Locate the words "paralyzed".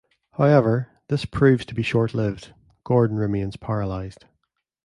3.55-4.25